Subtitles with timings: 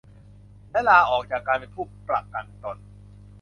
[0.71, 2.77] และลาออกจากการเป็นผู้ประกันตน